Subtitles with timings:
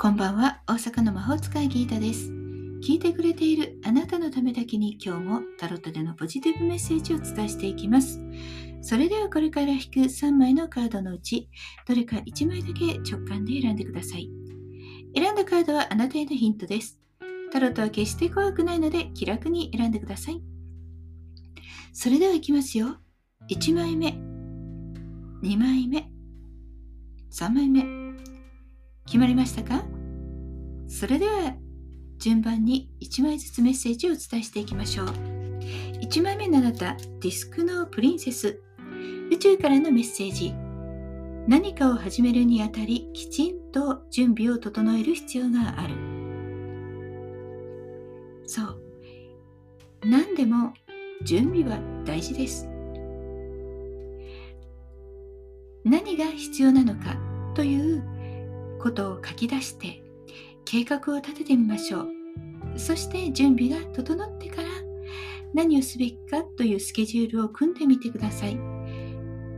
[0.00, 2.30] こんばんは、大阪の魔法使いギータです。
[2.30, 8.20] 聞いてくれているあなたのためだけに今日もタロットでのポジティブメッセージを伝えしていきます。
[8.80, 11.50] それではこれから引く3枚のカードのうち、
[11.84, 14.30] どれか1枚だけ直感で選んでください。
[15.16, 17.00] 選んだカードはあなたへのヒントです。
[17.50, 20.40] タロットは決して怖くないので気楽に選んでください。
[21.92, 22.98] それではいきますよ。
[23.50, 24.10] 1枚目、
[25.42, 26.08] 2枚目、
[27.32, 28.07] 3枚目。
[29.08, 29.82] 決まりましたか？
[30.86, 31.54] それでは
[32.18, 35.06] 順番に1枚ずつメッセージをお伝えしていきましょう。
[36.02, 38.60] 1枚目のあなた、ディスクのプリンセス。
[39.32, 40.52] 宇宙からのメッセージ。
[41.46, 45.94] 何かを始めるにあたり、きちんと準備を整える必要がある。
[48.46, 48.78] そう。
[50.04, 50.74] 何でも
[51.24, 52.68] 準備は大事です。
[55.82, 57.16] 何が必要なのか
[57.54, 58.17] という
[58.78, 60.02] ことを書き出して
[60.64, 62.08] 計画を立ててみましょう。
[62.76, 64.68] そして準備が整ってから
[65.54, 68.58] 何をすべきかというスケジュールを組んでみてください。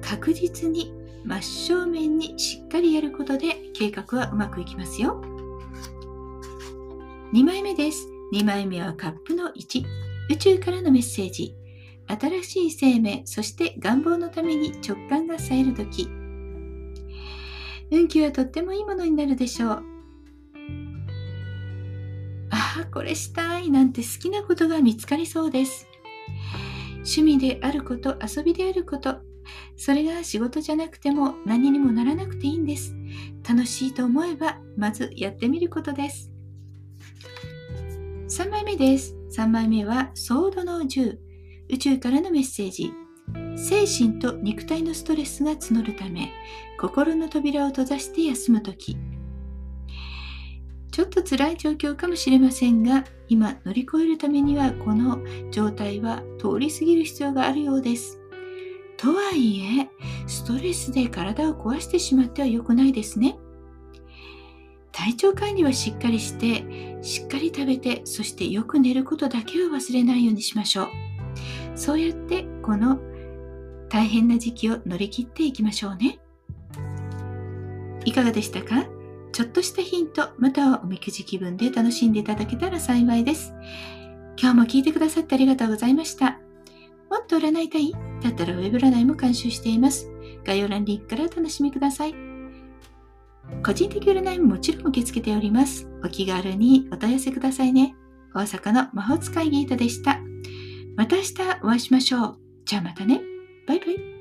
[0.00, 5.20] 確実に真正面にしっかりやることで計画はうまくいきますよ。
[7.32, 8.08] 2枚目です。
[8.32, 9.84] 2枚目はカップの1
[10.30, 11.56] 宇宙からのメッセージ。
[12.06, 16.08] 新しい生命そして願望のために直感が冴える時。
[17.90, 19.82] 運気はとってもいいものになるでしょう。
[22.50, 25.86] ああ、これしたいなんて好きなことが見つかりそうです。
[26.96, 29.20] 趣味であること、遊びであること、
[29.76, 32.94] それが仕事じゃなくても何にもならなくていいんです。
[33.48, 36.30] 楽しいと思えば、まずやってみることです。
[38.28, 39.16] 3枚目です。
[39.36, 41.18] 3枚目は、ソードの10。
[41.70, 42.92] 宇宙からのメッセージ。
[43.56, 46.32] 精神と肉体のストレスが募るため
[46.78, 48.96] 心の扉を閉ざして休む時。
[50.90, 55.18] ちょっと辛い状況かもしれませんが今乗り越えるためにはこの
[55.50, 58.18] 状態は通り過ぎる必要があるようです。
[58.96, 59.88] とはいえ
[60.26, 63.38] ストレスで体を壊してしまっては良くないですね。
[64.92, 70.88] 体調管理はしっかりしてしっかり食べてそしてよく寝ることだけは忘れないようにしましょう。
[71.74, 72.98] そうやってこの
[73.90, 76.20] 大変な時期を乗り切っていきましょうね。
[78.04, 78.86] いかがでしたか？
[79.32, 83.52] ちょっとしたヒント、またはおみくじ気分で楽しんでいただけたら幸いです。
[84.40, 86.38] 今日も聞いてくださってありがとうございました。
[87.10, 87.92] もっと占いたい？
[88.22, 90.08] だったらウェブ占いも監修しています。
[90.44, 92.14] 概要欄リンクからお楽しみください。
[93.64, 95.88] 個人的占いももちろん受け付けております。
[96.04, 97.94] お気軽にお問い合わせくださいね。
[98.34, 100.20] 大阪の魔法使いギータでした。
[100.96, 102.38] また明日お会いしましょう。
[102.64, 103.20] じゃあまたね。
[103.70, 104.19] Bye bye.